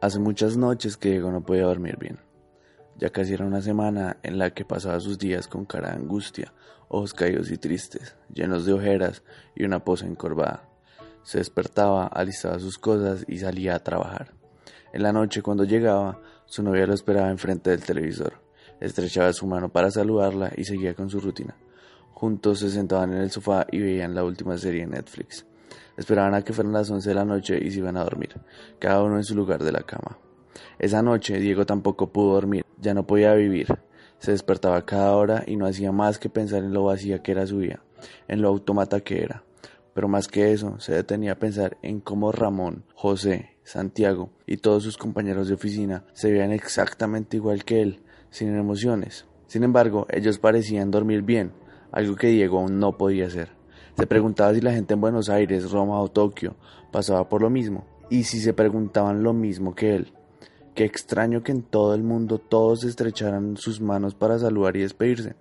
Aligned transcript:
Hace 0.00 0.18
muchas 0.18 0.56
noches 0.56 0.96
que 0.96 1.10
Diego 1.10 1.30
no 1.30 1.44
podía 1.44 1.64
dormir 1.64 1.96
bien. 1.96 2.18
Ya 2.96 3.10
casi 3.10 3.34
era 3.34 3.46
una 3.46 3.62
semana 3.62 4.16
en 4.22 4.38
la 4.38 4.50
que 4.50 4.64
pasaba 4.64 4.98
sus 4.98 5.18
días 5.18 5.46
con 5.46 5.64
cara 5.64 5.90
de 5.90 5.96
angustia, 5.96 6.52
ojos 6.88 7.14
caídos 7.14 7.50
y 7.50 7.56
tristes, 7.56 8.16
llenos 8.34 8.66
de 8.66 8.72
ojeras 8.72 9.22
y 9.54 9.64
una 9.64 9.84
pose 9.84 10.06
encorvada. 10.06 10.68
Se 11.22 11.38
despertaba, 11.38 12.06
alistaba 12.06 12.58
sus 12.58 12.78
cosas 12.78 13.24
y 13.28 13.38
salía 13.38 13.76
a 13.76 13.84
trabajar. 13.84 14.34
En 14.92 15.02
la 15.02 15.12
noche, 15.12 15.40
cuando 15.40 15.64
llegaba, 15.64 16.20
su 16.46 16.62
novia 16.64 16.86
lo 16.86 16.94
esperaba 16.94 17.30
enfrente 17.30 17.70
del 17.70 17.84
televisor. 17.84 18.42
Estrechaba 18.80 19.32
su 19.32 19.46
mano 19.46 19.68
para 19.68 19.90
saludarla 19.90 20.50
y 20.56 20.64
seguía 20.64 20.94
con 20.94 21.08
su 21.10 21.20
rutina. 21.20 21.56
Juntos 22.12 22.58
se 22.58 22.70
sentaban 22.70 23.12
en 23.12 23.20
el 23.20 23.30
sofá 23.30 23.66
y 23.70 23.78
veían 23.78 24.14
la 24.14 24.24
última 24.24 24.58
serie 24.58 24.82
en 24.82 24.90
Netflix. 24.90 25.46
Esperaban 25.96 26.34
a 26.34 26.42
que 26.42 26.52
fueran 26.52 26.72
las 26.72 26.90
once 26.90 27.08
de 27.08 27.14
la 27.14 27.24
noche 27.24 27.58
y 27.62 27.70
se 27.70 27.78
iban 27.78 27.96
a 27.96 28.04
dormir, 28.04 28.40
cada 28.78 29.02
uno 29.02 29.16
en 29.16 29.24
su 29.24 29.34
lugar 29.34 29.62
de 29.62 29.72
la 29.72 29.82
cama. 29.82 30.18
Esa 30.78 31.02
noche 31.02 31.38
Diego 31.38 31.66
tampoco 31.66 32.12
pudo 32.12 32.34
dormir, 32.34 32.64
ya 32.78 32.94
no 32.94 33.06
podía 33.06 33.34
vivir. 33.34 33.66
Se 34.18 34.32
despertaba 34.32 34.84
cada 34.84 35.16
hora 35.16 35.44
y 35.46 35.56
no 35.56 35.66
hacía 35.66 35.92
más 35.92 36.18
que 36.18 36.28
pensar 36.28 36.62
en 36.62 36.72
lo 36.72 36.84
vacía 36.84 37.22
que 37.22 37.32
era 37.32 37.46
su 37.46 37.58
vida, 37.58 37.82
en 38.28 38.42
lo 38.42 38.48
automata 38.48 39.00
que 39.00 39.22
era. 39.22 39.44
Pero 39.94 40.08
más 40.08 40.28
que 40.28 40.52
eso, 40.52 40.78
se 40.78 40.94
detenía 40.94 41.32
a 41.32 41.38
pensar 41.38 41.78
en 41.82 42.00
cómo 42.00 42.30
Ramón, 42.30 42.84
José, 42.94 43.56
Santiago 43.64 44.30
y 44.46 44.58
todos 44.58 44.82
sus 44.82 44.96
compañeros 44.96 45.48
de 45.48 45.54
oficina 45.54 46.04
se 46.12 46.30
veían 46.30 46.52
exactamente 46.52 47.36
igual 47.36 47.64
que 47.64 47.82
él, 47.82 48.02
sin 48.30 48.54
emociones. 48.56 49.26
Sin 49.46 49.64
embargo, 49.64 50.06
ellos 50.10 50.38
parecían 50.38 50.90
dormir 50.90 51.22
bien, 51.22 51.52
algo 51.92 52.14
que 52.16 52.28
Diego 52.28 52.58
aún 52.58 52.78
no 52.78 52.96
podía 52.96 53.26
hacer. 53.26 53.59
Se 54.00 54.06
preguntaba 54.06 54.54
si 54.54 54.62
la 54.62 54.72
gente 54.72 54.94
en 54.94 55.00
Buenos 55.02 55.28
Aires, 55.28 55.70
Roma 55.70 56.00
o 56.00 56.08
Tokio 56.08 56.56
pasaba 56.90 57.28
por 57.28 57.42
lo 57.42 57.50
mismo, 57.50 57.84
y 58.08 58.24
si 58.24 58.40
se 58.40 58.54
preguntaban 58.54 59.22
lo 59.22 59.34
mismo 59.34 59.74
que 59.74 59.94
él. 59.94 60.14
Qué 60.74 60.86
extraño 60.86 61.42
que 61.42 61.52
en 61.52 61.60
todo 61.60 61.94
el 61.94 62.02
mundo 62.02 62.38
todos 62.38 62.84
estrecharan 62.84 63.58
sus 63.58 63.82
manos 63.82 64.14
para 64.14 64.38
saludar 64.38 64.74
y 64.78 64.80
despedirse, 64.80 65.34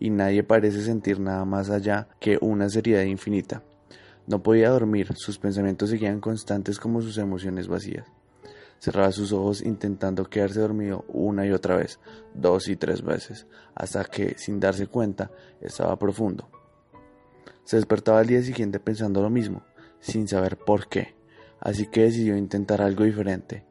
y 0.00 0.10
nadie 0.10 0.42
parece 0.42 0.82
sentir 0.82 1.20
nada 1.20 1.44
más 1.44 1.70
allá 1.70 2.08
que 2.18 2.36
una 2.40 2.68
seriedad 2.68 3.04
infinita. 3.04 3.62
No 4.26 4.42
podía 4.42 4.70
dormir, 4.70 5.14
sus 5.14 5.38
pensamientos 5.38 5.90
seguían 5.90 6.20
constantes 6.20 6.80
como 6.80 7.02
sus 7.02 7.16
emociones 7.16 7.68
vacías. 7.68 8.08
Cerraba 8.80 9.12
sus 9.12 9.32
ojos 9.32 9.62
intentando 9.62 10.24
quedarse 10.24 10.58
dormido 10.58 11.04
una 11.06 11.46
y 11.46 11.52
otra 11.52 11.76
vez, 11.76 12.00
dos 12.34 12.66
y 12.66 12.74
tres 12.74 13.02
veces, 13.02 13.46
hasta 13.76 14.02
que, 14.02 14.36
sin 14.36 14.58
darse 14.58 14.88
cuenta, 14.88 15.30
estaba 15.60 15.96
profundo. 15.96 16.48
Se 17.70 17.76
despertaba 17.76 18.18
al 18.18 18.26
día 18.26 18.42
siguiente 18.42 18.80
pensando 18.80 19.22
lo 19.22 19.30
mismo, 19.30 19.62
sin 20.00 20.26
saber 20.26 20.56
por 20.56 20.88
qué, 20.88 21.14
así 21.60 21.86
que 21.86 22.02
decidió 22.02 22.36
intentar 22.36 22.82
algo 22.82 23.04
diferente. 23.04 23.64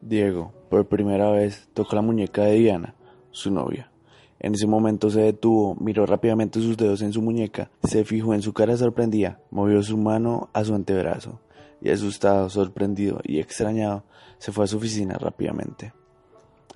Diego, 0.00 0.54
por 0.70 0.86
primera 0.86 1.28
vez, 1.32 1.68
tocó 1.74 1.96
la 1.96 2.02
muñeca 2.02 2.44
de 2.44 2.52
Diana, 2.52 2.94
su 3.32 3.50
novia. 3.50 3.90
En 4.38 4.54
ese 4.54 4.68
momento 4.68 5.10
se 5.10 5.22
detuvo, 5.22 5.74
miró 5.74 6.06
rápidamente 6.06 6.60
sus 6.60 6.76
dedos 6.76 7.02
en 7.02 7.12
su 7.12 7.20
muñeca, 7.20 7.68
se 7.82 8.04
fijó 8.04 8.32
en 8.32 8.42
su 8.42 8.52
cara 8.52 8.76
sorprendida, 8.76 9.40
movió 9.50 9.82
su 9.82 9.96
mano 9.96 10.48
a 10.52 10.62
su 10.62 10.76
antebrazo, 10.76 11.40
y 11.82 11.90
asustado, 11.90 12.48
sorprendido 12.48 13.18
y 13.24 13.40
extrañado, 13.40 14.04
se 14.38 14.52
fue 14.52 14.66
a 14.66 14.68
su 14.68 14.76
oficina 14.76 15.14
rápidamente. 15.18 15.94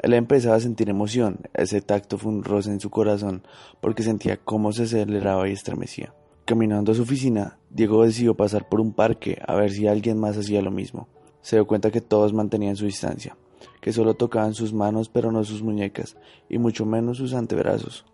Él 0.03 0.14
empezaba 0.14 0.56
a 0.56 0.60
sentir 0.60 0.91
emoción, 0.91 1.42
ese 1.54 1.80
tacto 1.80 2.19
fue 2.19 2.32
un 2.32 2.42
roce 2.42 2.72
en 2.72 2.80
su 2.80 2.91
corazón, 2.91 3.44
porque 3.80 4.03
sentía 4.03 4.36
cómo 4.36 4.72
se 4.72 4.82
aceleraba 4.82 5.48
y 5.48 5.53
estremecía. 5.53 6.12
Caminando 6.50 6.90
a 6.90 6.96
su 6.96 7.02
oficina, 7.02 7.60
Diego 7.70 8.04
decidió 8.04 8.34
pasar 8.34 8.68
por 8.68 8.80
un 8.80 8.92
parque 8.92 9.40
a 9.46 9.54
ver 9.54 9.70
si 9.70 9.86
alguien 9.86 10.18
más 10.18 10.36
hacía 10.36 10.60
lo 10.60 10.72
mismo. 10.72 11.06
Se 11.42 11.54
dio 11.54 11.64
cuenta 11.64 11.92
que 11.92 12.00
todos 12.00 12.32
mantenían 12.32 12.74
su 12.74 12.86
distancia, 12.86 13.36
que 13.80 13.92
solo 13.92 14.14
tocaban 14.14 14.52
sus 14.52 14.72
manos 14.72 15.08
pero 15.08 15.30
no 15.30 15.44
sus 15.44 15.62
muñecas, 15.62 16.16
y 16.48 16.58
mucho 16.58 16.84
menos 16.84 17.18
sus 17.18 17.34
antebrazos. 17.34 18.04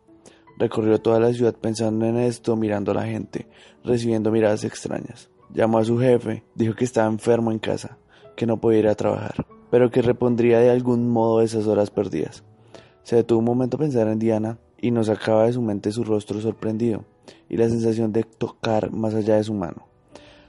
Recorrió 0.59 1.01
toda 1.01 1.19
la 1.19 1.33
ciudad 1.33 1.55
pensando 1.55 2.05
en 2.05 2.19
esto, 2.19 2.57
mirando 2.57 2.91
a 2.91 2.97
la 2.97 3.07
gente, 3.07 3.49
recibiendo 3.83 4.31
miradas 4.31 4.65
extrañas. 4.65 5.31
Llamó 5.55 5.79
a 5.79 5.87
su 5.87 5.99
jefe, 5.99 6.45
dijo 6.55 6.75
que 6.75 6.85
estaba 6.85 7.09
enfermo 7.09 7.53
en 7.53 7.59
casa, 7.59 7.97
que 8.37 8.45
no 8.45 8.61
podía 8.61 8.81
ir 8.81 8.89
a 8.89 8.97
trabajar, 8.97 9.47
pero 9.71 9.91
que 9.91 10.03
repondría 10.03 10.61
de 10.61 10.69
algún 10.69 11.09
modo 11.09 11.41
esas 11.41 11.67
horas 11.67 11.89
perdidas. 11.89 12.45
Se 13.03 13.17
detuvo 13.17 13.39
un 13.39 13.47
momento 13.47 13.79
a 13.79 13.81
pensar 13.81 14.09
en 14.09 14.19
Diana 14.19 14.59
y 14.77 14.91
no 14.91 15.03
sacaba 15.05 15.47
de 15.47 15.55
su 15.55 15.63
mente 15.63 15.91
su 15.91 16.05
rostro 16.05 16.39
sorprendido 16.43 17.07
y 17.49 17.57
la 17.57 17.69
sensación 17.69 18.13
de 18.13 18.25
tocar 18.25 18.91
más 18.93 19.15
allá 19.15 19.37
de 19.37 19.45
su 19.45 19.55
mano. 19.55 19.89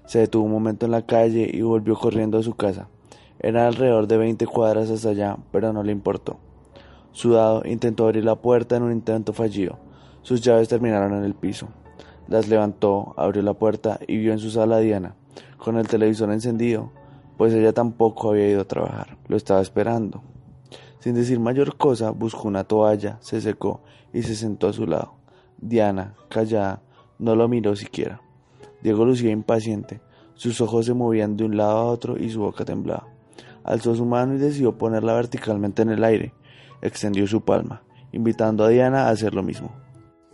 Se 0.05 0.19
detuvo 0.19 0.45
un 0.45 0.51
momento 0.51 0.85
en 0.85 0.91
la 0.91 1.05
calle 1.05 1.49
y 1.51 1.61
volvió 1.61 1.95
corriendo 1.95 2.37
a 2.37 2.43
su 2.43 2.55
casa. 2.55 2.87
Era 3.39 3.67
alrededor 3.67 4.07
de 4.07 4.17
20 4.17 4.45
cuadras 4.47 4.89
hasta 4.89 5.09
allá, 5.09 5.37
pero 5.51 5.73
no 5.73 5.83
le 5.83 5.91
importó. 5.91 6.37
Sudado, 7.11 7.63
intentó 7.65 8.05
abrir 8.05 8.23
la 8.23 8.35
puerta 8.35 8.77
en 8.77 8.83
un 8.83 8.91
intento 8.91 9.33
fallido. 9.33 9.79
Sus 10.21 10.41
llaves 10.41 10.69
terminaron 10.69 11.13
en 11.13 11.23
el 11.23 11.33
piso. 11.33 11.67
Las 12.27 12.47
levantó, 12.47 13.13
abrió 13.17 13.41
la 13.41 13.53
puerta 13.53 13.99
y 14.07 14.17
vio 14.17 14.33
en 14.33 14.39
su 14.39 14.49
sala 14.49 14.77
a 14.77 14.79
Diana, 14.79 15.15
con 15.57 15.77
el 15.77 15.87
televisor 15.87 16.31
encendido, 16.31 16.91
pues 17.37 17.53
ella 17.53 17.71
tampoco 17.71 18.31
había 18.31 18.49
ido 18.49 18.61
a 18.61 18.67
trabajar. 18.67 19.17
Lo 19.27 19.37
estaba 19.37 19.61
esperando. 19.61 20.21
Sin 20.99 21.15
decir 21.15 21.39
mayor 21.39 21.77
cosa, 21.77 22.11
buscó 22.11 22.47
una 22.47 22.65
toalla, 22.65 23.17
se 23.21 23.39
secó 23.39 23.81
y 24.11 24.23
se 24.23 24.35
sentó 24.35 24.67
a 24.67 24.73
su 24.73 24.87
lado. 24.87 25.13
Diana, 25.59 26.15
callada, 26.29 26.81
no 27.19 27.35
lo 27.35 27.47
miró 27.47 27.75
siquiera. 27.75 28.21
Diego 28.81 29.05
lucía 29.05 29.31
impaciente. 29.31 30.01
Sus 30.35 30.61
ojos 30.61 30.85
se 30.85 30.93
movían 30.93 31.35
de 31.35 31.45
un 31.45 31.57
lado 31.57 31.77
a 31.77 31.85
otro 31.85 32.17
y 32.17 32.29
su 32.29 32.41
boca 32.41 32.63
temblaba. 32.63 33.07
Alzó 33.63 33.95
su 33.95 34.05
mano 34.05 34.35
y 34.35 34.37
decidió 34.37 34.77
ponerla 34.77 35.13
verticalmente 35.13 35.81
en 35.81 35.89
el 35.89 36.03
aire. 36.03 36.33
Extendió 36.81 37.25
su 37.27 37.41
palma, 37.41 37.83
invitando 38.11 38.63
a 38.63 38.69
Diana 38.69 39.07
a 39.07 39.09
hacer 39.09 39.33
lo 39.33 39.43
mismo. 39.43 39.71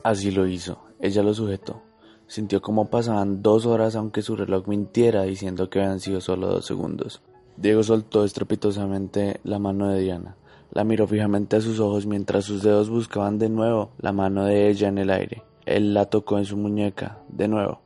Así 0.04 0.32
lo 0.32 0.46
hizo. 0.46 0.84
Ella 1.00 1.24
lo 1.24 1.34
sujetó. 1.34 1.82
Sintió 2.28 2.62
como 2.62 2.90
pasaban 2.90 3.42
dos 3.42 3.66
horas 3.66 3.96
aunque 3.96 4.22
su 4.22 4.36
reloj 4.36 4.68
mintiera 4.68 5.24
diciendo 5.24 5.70
que 5.70 5.80
habían 5.80 6.00
sido 6.00 6.22
solo 6.22 6.48
dos 6.48 6.66
segundos. 6.66 7.22
Diego 7.58 7.84
soltó 7.84 8.26
estrepitosamente 8.26 9.40
la 9.44 9.60
mano 9.60 9.90
de 9.90 10.02
Diana. 10.02 10.36
La 10.72 10.84
miró 10.84 11.08
fijamente 11.08 11.56
a 11.56 11.62
sus 11.62 11.80
ojos 11.80 12.06
mientras 12.06 12.46
sus 12.46 12.64
dedos 12.64 12.90
buscaban 12.90 13.38
de 13.38 13.50
nuevo 13.50 13.92
la 14.00 14.12
mano 14.12 14.46
de 14.46 14.70
ella 14.70 14.88
en 14.88 14.98
el 14.98 15.12
aire. 15.12 15.44
Él 15.66 15.94
la 15.94 16.06
tocó 16.06 16.38
en 16.38 16.46
su 16.46 16.58
muñeca, 16.58 17.20
de 17.30 17.48
nuevo. 17.48 17.82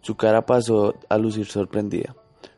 Su 0.00 0.16
cara 0.16 0.46
pasó 0.46 0.94
a 1.08 1.18
lucir 1.18 1.46
sorprendida. 1.46 2.14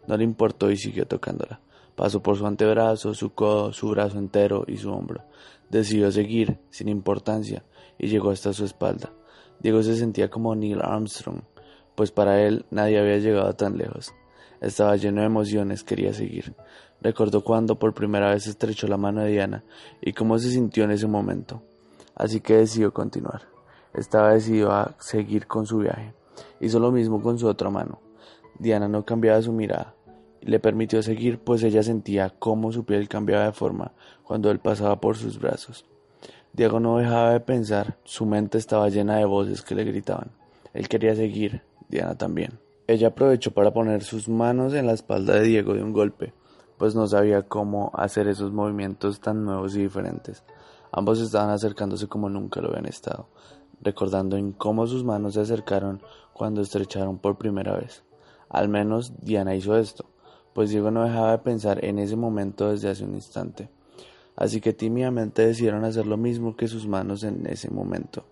No 0.06 0.16
le 0.16 0.24
importó 0.24 0.70
y 0.70 0.76
siguió 0.76 1.06
tocándola. 1.06 1.60
Pasó 1.96 2.22
por 2.22 2.36
su 2.36 2.46
antebrazo, 2.46 3.14
su 3.14 3.34
codo, 3.34 3.72
su 3.72 3.88
brazo 3.88 4.18
entero 4.18 4.64
y 4.66 4.76
su 4.76 4.90
hombro. 4.90 5.24
Decidió 5.68 6.10
seguir, 6.10 6.58
sin 6.70 6.88
importancia, 6.88 7.64
y 7.98 8.08
llegó 8.08 8.30
hasta 8.30 8.52
su 8.52 8.64
espalda. 8.64 9.12
Diego 9.60 9.82
se 9.82 9.96
sentía 9.96 10.30
como 10.30 10.54
Neil 10.54 10.80
Armstrong, 10.80 11.42
pues 11.94 12.10
para 12.10 12.42
él 12.42 12.64
nadie 12.70 12.98
había 12.98 13.18
llegado 13.18 13.52
tan 13.54 13.76
lejos. 13.76 14.12
Estaba 14.60 14.96
lleno 14.96 15.20
de 15.20 15.26
emociones, 15.26 15.84
quería 15.84 16.12
seguir. 16.12 16.54
Recordó 17.00 17.42
cuando 17.42 17.78
por 17.78 17.94
primera 17.94 18.30
vez 18.30 18.46
estrechó 18.46 18.86
la 18.86 18.96
mano 18.96 19.22
de 19.22 19.30
Diana 19.30 19.64
y 20.00 20.12
cómo 20.12 20.38
se 20.38 20.50
sintió 20.50 20.84
en 20.84 20.90
ese 20.92 21.06
momento. 21.06 21.62
Así 22.14 22.40
que 22.40 22.56
decidió 22.56 22.92
continuar. 22.92 23.42
Estaba 23.94 24.34
decidido 24.34 24.72
a 24.72 24.94
seguir 24.98 25.46
con 25.46 25.66
su 25.66 25.78
viaje. 25.78 26.14
Hizo 26.60 26.78
lo 26.78 26.92
mismo 26.92 27.22
con 27.22 27.38
su 27.38 27.46
otra 27.46 27.70
mano. 27.70 28.00
Diana 28.58 28.88
no 28.88 29.04
cambiaba 29.04 29.42
su 29.42 29.52
mirada 29.52 29.94
le 30.42 30.58
permitió 30.58 31.02
seguir 31.02 31.38
pues 31.38 31.62
ella 31.62 31.82
sentía 31.82 32.30
cómo 32.38 32.72
su 32.72 32.84
piel 32.84 33.08
cambiaba 33.08 33.44
de 33.44 33.52
forma 33.52 33.92
cuando 34.24 34.50
él 34.50 34.58
pasaba 34.58 35.00
por 35.00 35.16
sus 35.16 35.38
brazos. 35.38 35.84
Diego 36.52 36.80
no 36.80 36.98
dejaba 36.98 37.32
de 37.32 37.40
pensar, 37.40 37.98
su 38.04 38.26
mente 38.26 38.58
estaba 38.58 38.88
llena 38.88 39.16
de 39.16 39.24
voces 39.24 39.62
que 39.62 39.74
le 39.74 39.84
gritaban. 39.84 40.30
Él 40.74 40.88
quería 40.88 41.14
seguir, 41.14 41.62
Diana 41.88 42.16
también. 42.16 42.58
Ella 42.86 43.08
aprovechó 43.08 43.52
para 43.52 43.72
poner 43.72 44.02
sus 44.02 44.28
manos 44.28 44.74
en 44.74 44.86
la 44.86 44.92
espalda 44.92 45.34
de 45.34 45.44
Diego 45.44 45.74
de 45.74 45.82
un 45.82 45.92
golpe, 45.92 46.32
pues 46.76 46.94
no 46.94 47.06
sabía 47.06 47.42
cómo 47.42 47.92
hacer 47.94 48.26
esos 48.26 48.52
movimientos 48.52 49.20
tan 49.20 49.44
nuevos 49.44 49.76
y 49.76 49.82
diferentes. 49.82 50.42
Ambos 50.90 51.20
estaban 51.20 51.50
acercándose 51.50 52.08
como 52.08 52.28
nunca 52.28 52.60
lo 52.60 52.70
habían 52.70 52.86
estado, 52.86 53.28
recordando 53.80 54.36
en 54.36 54.52
cómo 54.52 54.86
sus 54.86 55.04
manos 55.04 55.34
se 55.34 55.40
acercaron 55.40 56.02
cuando 56.32 56.60
estrecharon 56.60 57.18
por 57.18 57.38
primera 57.38 57.76
vez. 57.76 58.02
Al 58.48 58.68
menos 58.68 59.12
Diana 59.20 59.54
hizo 59.54 59.76
esto, 59.76 60.06
pues 60.52 60.70
Diego 60.70 60.90
no 60.90 61.04
dejaba 61.04 61.32
de 61.32 61.38
pensar 61.38 61.84
en 61.84 61.98
ese 61.98 62.16
momento 62.16 62.70
desde 62.70 62.90
hace 62.90 63.04
un 63.04 63.14
instante. 63.14 63.70
Así 64.36 64.60
que 64.60 64.72
tímidamente 64.72 65.46
decidieron 65.46 65.84
hacer 65.84 66.06
lo 66.06 66.16
mismo 66.16 66.56
que 66.56 66.68
sus 66.68 66.86
manos 66.86 67.24
en 67.24 67.46
ese 67.46 67.70
momento. 67.70 68.24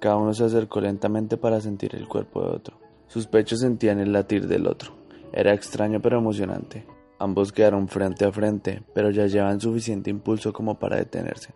Cada 0.00 0.16
uno 0.16 0.34
se 0.34 0.44
acercó 0.44 0.80
lentamente 0.80 1.36
para 1.36 1.60
sentir 1.60 1.94
el 1.94 2.08
cuerpo 2.08 2.42
de 2.42 2.48
otro. 2.48 2.78
Sus 3.06 3.26
pechos 3.26 3.60
sentían 3.60 4.00
el 4.00 4.12
latir 4.12 4.48
del 4.48 4.66
otro. 4.66 4.92
Era 5.32 5.54
extraño 5.54 6.00
pero 6.02 6.18
emocionante. 6.18 6.84
Ambos 7.18 7.52
quedaron 7.52 7.88
frente 7.88 8.24
a 8.24 8.32
frente, 8.32 8.82
pero 8.92 9.10
ya 9.10 9.26
llevaban 9.26 9.60
suficiente 9.60 10.10
impulso 10.10 10.52
como 10.52 10.78
para 10.78 10.96
detenerse. 10.96 11.54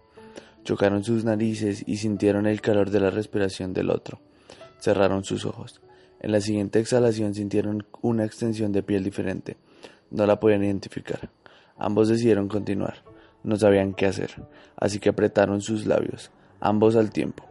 Chocaron 0.65 1.05
sus 1.05 1.25
narices 1.25 1.85
y 1.87 1.97
sintieron 1.97 2.47
el 2.47 2.61
calor 2.61 2.91
de 2.91 3.01
la 3.01 3.11
respiración 3.11 3.73
del 3.73 3.91
otro. 3.91 4.21
Cerraron 4.81 5.25
sus 5.25 5.45
ojos. 5.45 5.81
En 6.21 6.33
la 6.33 6.41
siguiente 6.41 6.81
exhalación 6.81 7.35
sintieron 7.35 7.87
una 8.03 8.25
extensión 8.25 8.73
de 8.73 8.83
piel 8.83 9.05
diferente. 9.05 9.57
No 10.11 10.27
la 10.27 10.41
podían 10.41 10.65
identificar. 10.65 11.31
Ambos 11.77 12.09
decidieron 12.09 12.49
continuar. 12.49 13.05
No 13.45 13.57
sabían 13.57 13.95
qué 13.95 14.07
hacer, 14.07 14.31
así 14.77 14.99
que 14.99 15.11
apretaron 15.11 15.61
sus 15.61 15.87
labios, 15.87 16.33
ambos 16.61 16.97
al 16.97 17.11
tiempo. 17.11 17.45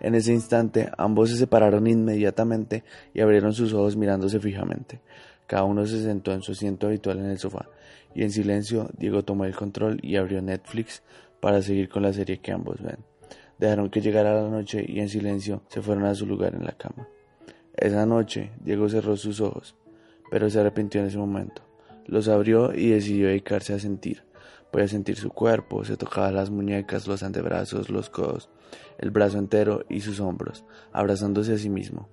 En 0.00 0.14
ese 0.14 0.32
instante, 0.32 0.90
ambos 0.96 1.30
se 1.30 1.36
separaron 1.36 1.86
inmediatamente 1.86 2.82
y 3.12 3.20
abrieron 3.20 3.52
sus 3.52 3.72
ojos 3.72 3.96
mirándose 3.96 4.40
fijamente. 4.40 5.00
Cada 5.46 5.64
uno 5.64 5.86
se 5.86 6.02
sentó 6.02 6.32
en 6.32 6.42
su 6.42 6.52
asiento 6.52 6.86
habitual 6.86 7.18
en 7.18 7.26
el 7.26 7.38
sofá, 7.38 7.68
y 8.14 8.22
en 8.22 8.30
silencio 8.30 8.88
Diego 8.96 9.22
tomó 9.22 9.44
el 9.44 9.54
control 9.54 9.98
y 10.02 10.16
abrió 10.16 10.40
Netflix 10.40 11.02
para 11.44 11.60
seguir 11.60 11.90
con 11.90 12.02
la 12.02 12.10
serie 12.10 12.38
que 12.38 12.52
ambos 12.52 12.80
ven. 12.80 12.96
Dejaron 13.58 13.90
que 13.90 14.00
llegara 14.00 14.32
la 14.32 14.48
noche 14.48 14.82
y 14.88 15.00
en 15.00 15.10
silencio 15.10 15.60
se 15.68 15.82
fueron 15.82 16.06
a 16.06 16.14
su 16.14 16.24
lugar 16.24 16.54
en 16.54 16.64
la 16.64 16.72
cama. 16.72 17.06
Esa 17.76 18.06
noche 18.06 18.52
Diego 18.62 18.88
cerró 18.88 19.14
sus 19.18 19.42
ojos, 19.42 19.76
pero 20.30 20.48
se 20.48 20.58
arrepintió 20.58 21.02
en 21.02 21.08
ese 21.08 21.18
momento. 21.18 21.60
Los 22.06 22.28
abrió 22.28 22.72
y 22.72 22.88
decidió 22.88 23.26
dedicarse 23.26 23.74
a 23.74 23.78
sentir. 23.78 24.24
Podía 24.72 24.88
sentir 24.88 25.16
su 25.16 25.28
cuerpo, 25.28 25.84
se 25.84 25.98
tocaba 25.98 26.32
las 26.32 26.48
muñecas, 26.48 27.06
los 27.06 27.22
antebrazos, 27.22 27.90
los 27.90 28.08
codos, 28.08 28.48
el 28.96 29.10
brazo 29.10 29.36
entero 29.36 29.84
y 29.90 30.00
sus 30.00 30.20
hombros, 30.20 30.64
abrazándose 30.94 31.52
a 31.52 31.58
sí 31.58 31.68
mismo. 31.68 32.08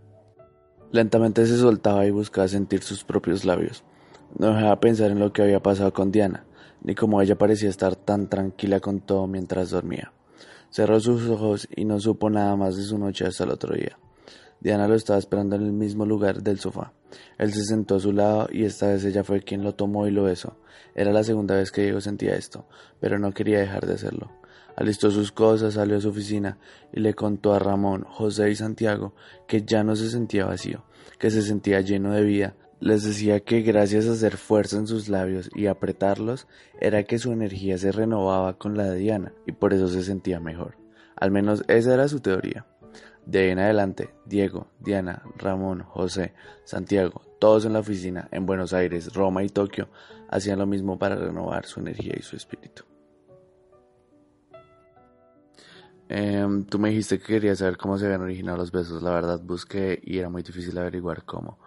Lentamente 0.92 1.45
se 1.45 1.57
soltaba 1.57 2.06
y 2.06 2.12
buscaba 2.12 2.50
sentir 2.50 2.83
sus 2.83 3.06
propios 3.06 3.45
labios. 3.45 3.86
No 4.38 4.54
dejaba 4.54 4.81
pensar 4.81 5.10
en 5.10 5.19
lo 5.19 5.31
que 5.31 5.42
había 5.42 5.63
pasado 5.63 5.94
con 5.94 6.12
Diana, 6.12 6.44
ni 6.83 6.95
cómo 6.95 7.22
ella 7.22 7.38
parecía 7.38 7.69
estar 7.69 7.95
tan 7.95 8.28
tranquila 8.28 8.80
con 8.80 9.01
todo 9.01 9.28
mientras 9.28 9.69
dormía. 9.69 10.12
Cerró 10.69 11.00
sus 11.00 11.28
ojos 11.28 11.68
y 11.75 11.86
no 11.86 12.00
supo 12.00 12.30
nada 12.30 12.56
más 12.56 12.78
de 12.78 12.83
su 12.83 12.98
noche 12.98 13.25
hasta 13.25 13.44
el 13.44 13.51
otro 13.51 13.75
día. 13.75 13.98
Diana 14.62 14.88
lo 14.88 14.95
estaba 14.95 15.19
esperando 15.19 15.56
en 15.56 15.63
el 15.63 15.74
mismo 15.74 16.06
lugar 16.06 16.44
del 16.44 16.60
sofá. 16.60 16.94
Él 17.38 17.51
se 17.51 17.63
sentó 17.63 17.95
a 17.95 18.00
su 18.00 18.13
lado 18.13 18.48
y 18.51 18.63
esta 18.63 18.88
vez 18.88 19.04
ella 19.04 19.24
fue 19.24 19.42
quien 19.42 19.63
lo 19.63 19.74
tomó 19.74 20.07
y 20.07 20.12
lo 20.12 20.24
besó. 20.24 20.56
Era 20.95 21.12
la 21.12 21.24
segunda 21.24 21.56
vez 21.56 21.72
que 21.72 21.81
Diego 21.81 22.00
sentía 22.00 22.36
esto, 22.36 22.66
pero 23.00 23.18
no 23.18 23.33
quería 23.33 23.60
dejar 23.60 23.86
de 23.86 23.94
hacerlo. 23.94 24.31
Alistó 24.75 25.12
sus 25.12 25.31
cosas, 25.31 25.74
salió 25.74 25.98
a 25.98 26.01
su 26.01 26.10
oficina 26.10 26.57
y 26.94 27.00
le 27.01 27.13
contó 27.13 27.54
a 27.54 27.60
Ramón, 27.60 28.06
José 28.07 28.50
y 28.51 28.56
Santiago 28.56 29.13
que 29.48 29.63
ya 29.63 29.83
no 29.83 29.95
se 29.95 30.10
sentía 30.10 30.45
vacío, 30.45 30.86
que 31.19 31.31
se 31.31 31.42
sentía 31.42 31.81
lleno 31.81 32.13
de 32.13 32.24
vida, 32.24 32.56
les 32.81 33.04
decía 33.04 33.39
que 33.42 33.62
gracias 33.62 34.07
a 34.07 34.13
hacer 34.13 34.38
fuerza 34.38 34.78
en 34.78 34.88
sus 34.88 35.07
labios 35.07 35.51
y 35.54 35.68
apretarlos, 35.68 36.48
era 36.80 37.04
que 37.04 37.19
su 37.19 37.31
energía 37.31 37.78
se 37.78 37.92
renovaba 37.92 38.57
con 38.57 38.75
la 38.75 38.86
de 38.86 38.98
Diana 38.98 39.33
y 39.45 39.51
por 39.51 39.74
eso 39.74 39.88
se 39.88 40.04
sentía 40.04 40.39
mejor. 40.39 40.75
Al 41.16 41.30
menos 41.30 41.63
esa 41.68 41.94
era 41.94 42.07
su 42.07 42.19
teoría. 42.19 42.66
De 43.25 43.39
ahí 43.39 43.50
en 43.51 43.60
adelante, 43.60 44.16
Diego, 44.25 44.68
Diana, 44.80 45.22
Ramón, 45.38 45.83
José, 45.83 46.33
Santiago, 46.63 47.22
todos 47.39 47.66
en 47.66 47.74
la 47.74 47.80
oficina, 47.80 48.28
en 48.31 48.48
Buenos 48.48 48.74
Aires, 48.74 49.13
Roma 49.13 49.44
y 49.44 49.50
Tokio, 49.50 49.89
hacían 50.28 50.57
lo 50.57 50.66
mismo 50.66 50.98
para 50.98 51.16
renovar 51.16 51.68
su 51.68 51.81
energía 51.81 52.16
y 52.18 52.24
su 52.24 52.36
espíritu. 52.36 52.83
Em, 56.10 56.66
tú 56.66 56.80
me 56.80 56.89
dijiste 56.89 57.19
que 57.19 57.25
querías 57.25 57.60
saber 57.60 57.78
cómo 57.78 58.00
se 58.00 58.06
habían 58.06 58.22
originado 58.22 58.57
los 58.57 58.72
besos. 58.72 59.04
La 59.04 59.12
verdad 59.12 59.39
busqué 59.39 60.01
y 60.04 60.18
era 60.18 60.30
muy 60.30 60.42
difícil 60.42 60.75
averiguar 60.80 61.24
cómo. 61.24 61.60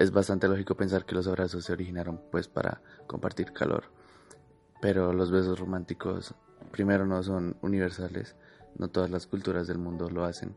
Es 0.00 0.10
bastante 0.12 0.48
lógico 0.48 0.74
pensar 0.74 1.04
que 1.04 1.14
los 1.14 1.28
abrazos 1.28 1.66
se 1.66 1.74
originaron 1.74 2.22
pues 2.30 2.48
para 2.48 2.80
compartir 3.06 3.52
calor, 3.52 3.84
pero 4.80 5.12
los 5.12 5.30
besos 5.30 5.60
románticos 5.60 6.34
primero 6.72 7.04
no 7.04 7.22
son 7.22 7.58
universales, 7.60 8.34
no 8.78 8.88
todas 8.88 9.10
las 9.10 9.26
culturas 9.26 9.66
del 9.66 9.76
mundo 9.76 10.08
lo 10.08 10.24
hacen 10.24 10.54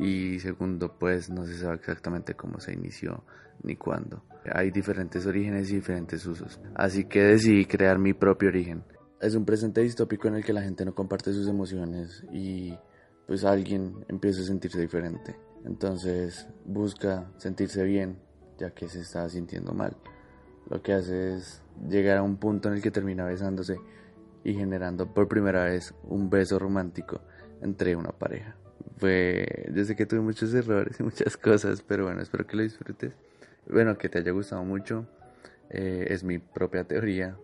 y 0.00 0.40
segundo 0.40 0.98
pues 0.98 1.30
no 1.30 1.46
se 1.46 1.58
sabe 1.58 1.76
exactamente 1.76 2.34
cómo 2.34 2.58
se 2.58 2.72
inició 2.72 3.22
ni 3.62 3.76
cuándo. 3.76 4.24
Hay 4.52 4.72
diferentes 4.72 5.26
orígenes 5.26 5.70
y 5.70 5.76
diferentes 5.76 6.26
usos, 6.26 6.58
así 6.74 7.04
que 7.04 7.22
decidí 7.22 7.66
crear 7.66 8.00
mi 8.00 8.14
propio 8.14 8.48
origen. 8.48 8.82
Es 9.20 9.36
un 9.36 9.44
presente 9.44 9.80
distópico 9.80 10.26
en 10.26 10.34
el 10.34 10.44
que 10.44 10.52
la 10.52 10.62
gente 10.62 10.84
no 10.84 10.92
comparte 10.92 11.32
sus 11.32 11.46
emociones 11.46 12.24
y 12.32 12.76
pues 13.28 13.44
alguien 13.44 14.04
empieza 14.08 14.40
a 14.40 14.44
sentirse 14.46 14.80
diferente. 14.80 15.36
Entonces 15.64 16.48
busca 16.64 17.30
sentirse 17.36 17.84
bien, 17.84 18.18
ya 18.58 18.70
que 18.70 18.88
se 18.88 19.00
está 19.00 19.28
sintiendo 19.28 19.72
mal. 19.72 19.96
Lo 20.68 20.82
que 20.82 20.92
hace 20.92 21.36
es 21.36 21.62
llegar 21.88 22.18
a 22.18 22.22
un 22.22 22.36
punto 22.36 22.68
en 22.68 22.74
el 22.74 22.82
que 22.82 22.90
termina 22.90 23.24
besándose 23.24 23.78
y 24.44 24.54
generando 24.54 25.12
por 25.12 25.28
primera 25.28 25.64
vez 25.64 25.94
un 26.04 26.30
beso 26.30 26.58
romántico 26.58 27.20
entre 27.60 27.96
una 27.96 28.10
pareja. 28.10 28.56
Fue, 28.98 29.70
yo 29.74 29.84
sé 29.84 29.96
que 29.96 30.06
tuve 30.06 30.20
muchos 30.20 30.52
errores 30.54 30.98
y 31.00 31.02
muchas 31.02 31.36
cosas, 31.36 31.82
pero 31.82 32.04
bueno, 32.04 32.22
espero 32.22 32.46
que 32.46 32.56
lo 32.56 32.62
disfrutes. 32.62 33.12
Bueno, 33.68 33.96
que 33.96 34.08
te 34.08 34.18
haya 34.18 34.32
gustado 34.32 34.64
mucho. 34.64 35.06
Eh, 35.70 36.06
es 36.10 36.24
mi 36.24 36.38
propia 36.38 36.84
teoría, 36.84 37.36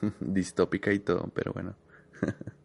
distópica 0.20 0.92
y 0.92 0.98
todo, 0.98 1.30
pero 1.34 1.52
bueno. 1.52 1.76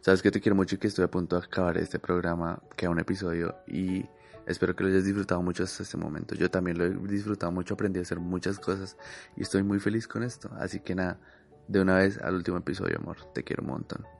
Sabes 0.00 0.22
que 0.22 0.30
te 0.30 0.40
quiero 0.40 0.56
mucho 0.56 0.76
y 0.76 0.78
que 0.78 0.88
estoy 0.88 1.04
a 1.04 1.10
punto 1.10 1.38
de 1.38 1.46
acabar 1.46 1.76
este 1.78 1.98
programa, 1.98 2.62
que 2.76 2.86
a 2.86 2.90
un 2.90 2.98
episodio 2.98 3.56
y 3.66 4.04
Espero 4.46 4.74
que 4.74 4.82
lo 4.82 4.90
hayas 4.90 5.04
disfrutado 5.04 5.42
mucho 5.42 5.62
hasta 5.62 5.84
este 5.84 5.96
momento. 5.96 6.34
Yo 6.34 6.50
también 6.50 6.76
lo 6.76 6.84
he 6.84 7.12
disfrutado 7.12 7.52
mucho, 7.52 7.74
aprendí 7.74 8.00
a 8.00 8.02
hacer 8.02 8.18
muchas 8.18 8.58
cosas 8.58 8.96
y 9.36 9.42
estoy 9.42 9.62
muy 9.62 9.78
feliz 9.78 10.08
con 10.08 10.24
esto. 10.24 10.50
Así 10.58 10.80
que 10.80 10.96
nada, 10.96 11.20
de 11.68 11.80
una 11.80 11.98
vez 11.98 12.18
al 12.18 12.34
último 12.34 12.56
episodio, 12.56 12.98
amor. 12.98 13.32
Te 13.32 13.44
quiero 13.44 13.62
un 13.62 13.68
montón. 13.68 14.19